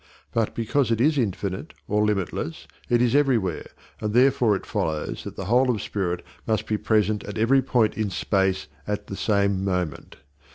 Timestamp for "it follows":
4.55-5.25